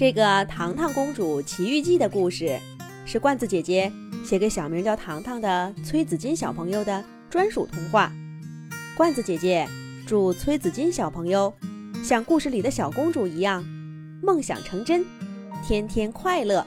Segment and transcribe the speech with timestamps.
[0.00, 2.58] 这个《糖糖公主奇遇记》的故事，
[3.04, 3.92] 是罐子姐姐
[4.24, 8.10] 写给小名叫糖糖的崔子金小朋友的专属童话。
[8.96, 9.68] 罐子姐姐
[10.06, 11.52] 祝崔子金小朋友
[12.02, 13.62] 像故事里的小公主一样，
[14.22, 15.04] 梦想成真，
[15.62, 16.66] 天天快乐。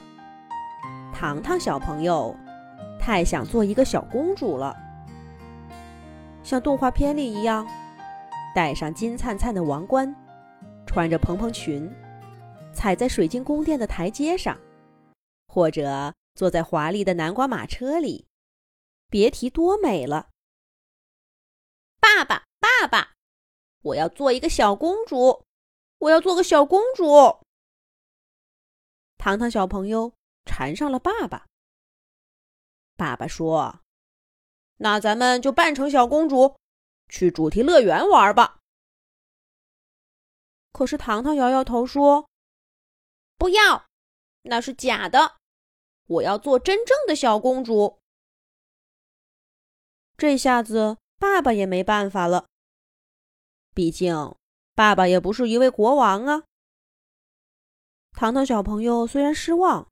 [1.12, 2.36] 糖糖小朋友
[3.00, 4.76] 太想做一个小公主了，
[6.44, 7.66] 像动画片里一样，
[8.54, 10.14] 戴上金灿灿的王冠，
[10.86, 11.90] 穿着蓬蓬裙。
[12.74, 14.60] 踩在水晶宫殿的台阶上，
[15.46, 18.26] 或者坐在华丽的南瓜马车里，
[19.08, 20.28] 别提多美了。
[22.00, 23.14] 爸爸，爸爸，
[23.80, 25.44] 我要做一个小公主，
[25.98, 27.40] 我要做个小公主。
[29.16, 30.12] 糖糖小朋友
[30.44, 31.46] 缠上了爸爸。
[32.96, 33.80] 爸爸说
[34.78, 36.56] ：“那咱们就扮成小公主，
[37.08, 38.58] 去主题乐园玩吧。”
[40.72, 42.28] 可是糖糖摇摇头说。
[43.36, 43.86] 不要，
[44.42, 45.36] 那是假的。
[46.06, 47.98] 我要做真正的小公主。
[50.16, 52.46] 这下子爸爸也没办法了，
[53.74, 54.34] 毕竟
[54.74, 56.44] 爸爸也不是一位国王啊。
[58.12, 59.88] 糖糖小朋友虽然失望，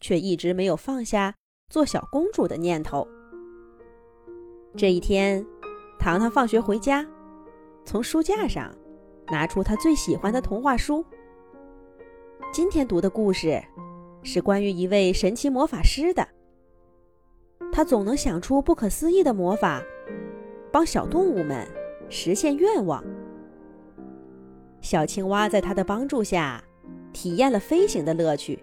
[0.00, 1.34] 却一直没有放下
[1.68, 3.06] 做小公主的念头。
[4.76, 5.44] 这一天，
[5.98, 7.06] 糖糖放学回家，
[7.84, 8.74] 从书架上
[9.26, 11.04] 拿出他最喜欢的童话书。
[12.56, 13.62] 今天读的故事
[14.22, 16.26] 是关于一位神奇魔法师的。
[17.70, 19.82] 他总能想出不可思议的魔法，
[20.72, 21.68] 帮小动物们
[22.08, 23.04] 实现愿望。
[24.80, 26.64] 小青蛙在他的帮助下
[27.12, 28.58] 体验了飞行的乐趣。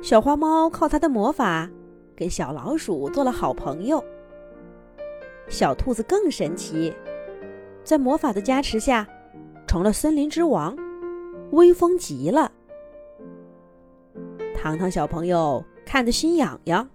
[0.00, 1.70] 小花猫靠他的魔法
[2.16, 4.02] 跟小老鼠做了好朋友。
[5.50, 6.94] 小兔子更神奇，
[7.84, 9.06] 在魔法的加持下
[9.66, 10.74] 成了森林之王。
[11.50, 12.50] 威风极了，
[14.64, 16.88] 糖糖小朋友看得心痒痒。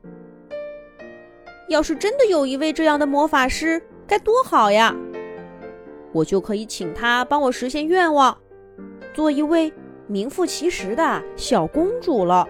[1.67, 4.95] 要是真的有一位这样的魔法师，该多好呀！
[6.11, 8.35] 我就可以请他帮我实现愿望，
[9.13, 9.71] 做一位
[10.07, 12.47] 名副其实的小公主了。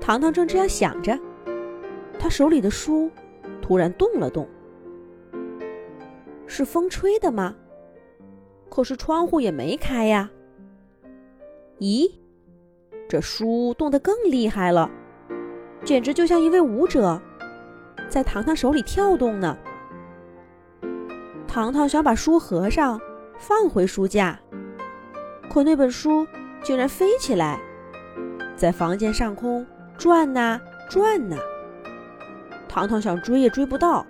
[0.00, 1.18] 糖糖正这样想着，
[2.20, 3.10] 他手里的书
[3.60, 4.48] 突然动了动，
[6.46, 7.56] 是风吹的吗？
[8.68, 10.30] 可是窗户也没开呀。
[11.80, 12.08] 咦，
[13.10, 14.88] 这书动得更厉害了，
[15.84, 17.20] 简直就像一位舞者，
[18.08, 19.58] 在糖糖手里跳动呢。
[21.48, 23.00] 糖糖想把书合上，
[23.36, 24.38] 放回书架，
[25.52, 26.24] 可那本书
[26.62, 27.58] 竟然飞起来，
[28.54, 29.66] 在房间上空
[29.98, 31.36] 转呐转呐。
[32.68, 34.06] 糖糖想追也追不到，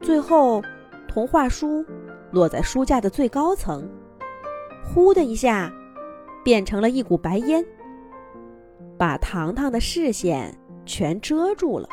[0.00, 0.60] 最后
[1.06, 1.86] 童话书。
[2.32, 3.88] 落在书架的最高层，
[4.82, 5.72] 呼的一下，
[6.44, 7.64] 变成了一股白烟，
[8.98, 11.88] 把糖糖的视线全遮住了。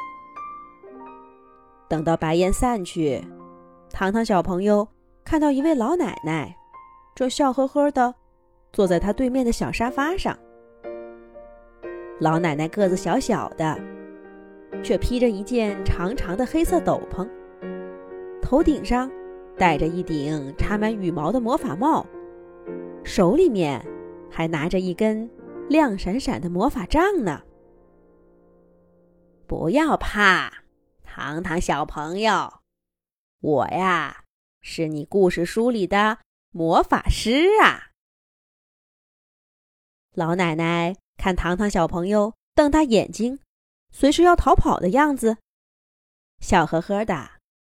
[1.87, 3.19] 等到白烟散去，
[3.89, 4.87] 糖糖小朋友
[5.23, 6.55] 看到一位老奶奶，
[7.15, 8.13] 正笑呵呵的
[8.73, 10.37] 坐在他对面的小沙发上。
[12.19, 13.79] 老奶奶个子小小的，
[14.83, 17.27] 却披着一件长长的黑色斗篷，
[18.41, 19.09] 头顶上。
[19.57, 22.03] 戴着一顶插满羽毛的魔法帽，
[23.03, 23.85] 手里面
[24.31, 25.29] 还拿着一根
[25.69, 27.43] 亮闪闪的魔法杖呢。
[29.45, 30.63] 不要怕，
[31.03, 32.61] 糖糖小朋友，
[33.41, 34.23] 我呀
[34.61, 36.19] 是你故事书里的
[36.51, 37.91] 魔法师啊！
[40.13, 43.39] 老奶奶看糖糖小朋友瞪大眼睛，
[43.91, 45.37] 随时要逃跑的样子，
[46.39, 47.31] 笑呵呵的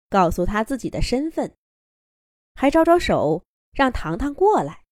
[0.09, 1.53] 告诉他自己的身份。
[2.55, 4.83] 还招招手让糖糖过来。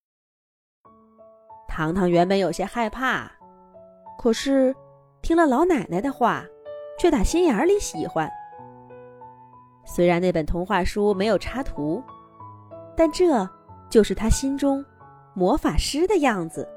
[1.77, 3.31] 糖糖原本有些害怕，
[4.17, 4.75] 可是
[5.21, 6.43] 听了老奶奶的话，
[6.97, 8.27] 却打心眼里喜欢。
[9.85, 12.01] 虽然那本童话书没有插图，
[12.95, 13.47] 但这
[13.91, 14.83] 就是他心中
[15.35, 16.67] 魔法师的样子。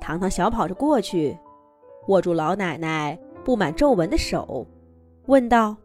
[0.00, 1.38] 糖糖小跑着过去，
[2.08, 4.66] 握住老奶奶布满皱纹的手，
[5.26, 5.76] 问道：“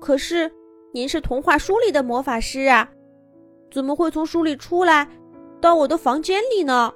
[0.00, 0.50] 可是？”
[0.94, 2.88] 您是童话书里的魔法师啊，
[3.70, 5.06] 怎么会从书里出来，
[5.66, 6.94] 到我的房间里呢？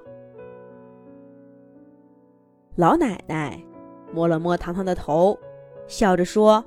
[2.76, 3.60] 老奶奶
[4.12, 5.36] 摸了摸糖糖的头，
[5.88, 6.64] 笑着说：“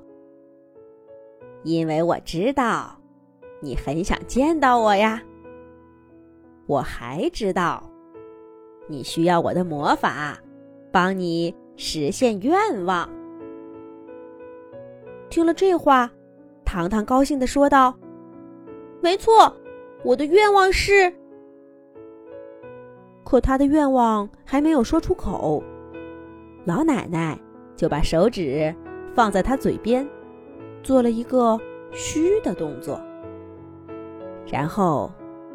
[1.63, 2.99] 因为我知道
[3.61, 5.23] 你很想见到我呀。
[6.67, 7.81] 我还知道
[8.89, 10.37] 你需要我的魔法，
[10.91, 13.09] 帮你实现愿望。”
[15.31, 16.11] 听了这话。
[16.65, 17.97] 糖糖高兴地说道
[18.99, 19.55] ：“没错，
[20.03, 21.13] 我的愿望是
[23.33, 25.63] 可他的愿望还没有说出口，
[26.65, 27.35] 老奶奶
[27.75, 28.71] 就把手指
[29.15, 30.07] 放在他嘴边，
[30.83, 31.59] 做了一个
[31.91, 33.01] 嘘的动作。
[34.45, 35.11] 然后，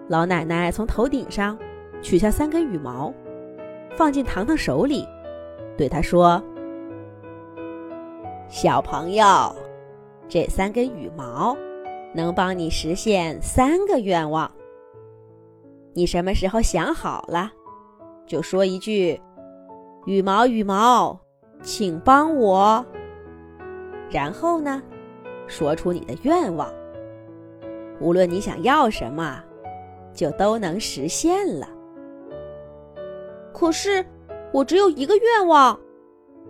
[0.09, 1.57] 老奶奶从头顶上
[2.03, 3.15] 取下三根羽毛，
[3.97, 5.07] 放进糖糖手里，
[5.77, 6.43] 对他说
[8.51, 9.55] ：“小朋友，
[10.29, 11.57] 这三根羽毛
[12.13, 14.51] 能帮你实现三个愿望。
[15.95, 17.53] 你什么时候想好了？”
[18.29, 19.21] 就说一句
[20.07, 21.19] ：“羽毛，羽毛，
[21.63, 22.85] 请帮我。”
[24.11, 24.83] 然后呢，
[25.47, 26.71] 说出你的愿望。
[28.01, 29.43] 无论你想要什么，
[30.13, 31.69] 就都能实现了。
[33.53, 34.05] 可是
[34.53, 35.79] 我只有一个愿望，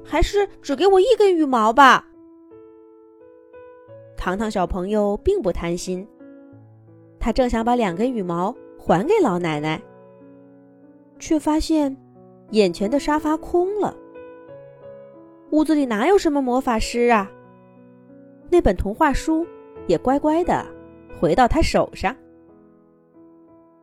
[0.05, 2.05] 还是只给我一根羽毛吧。
[4.17, 6.07] 糖糖小朋友并不贪心，
[7.21, 9.81] 他正想把两根羽毛还给老奶奶。
[11.19, 11.97] 却发现，
[12.51, 13.97] 眼前的沙发空了。
[15.51, 17.31] 屋子里哪有什么魔法师啊？
[18.51, 19.47] 那本童话书
[19.87, 20.65] 也乖乖的
[21.19, 22.15] 回到他手上。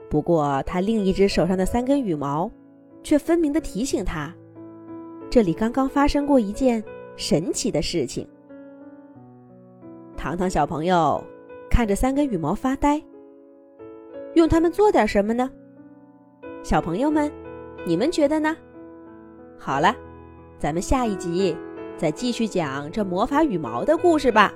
[0.10, 2.50] 不过，他另一只手上的三根羽毛，
[3.04, 4.34] 却分明的提醒他，
[5.30, 6.84] 这里刚刚发生过一件
[7.16, 8.28] 神奇的事情。
[10.16, 11.24] 糖糖小朋友
[11.70, 13.02] 看着三根羽毛发呆，
[14.36, 15.52] 用它们做点什么呢？
[16.66, 17.32] 小朋友们，
[17.86, 18.58] 你们觉得呢？
[19.56, 19.96] 好了，
[20.58, 21.56] 咱们下一集
[21.96, 24.52] 再继续讲这魔法羽毛的故事吧。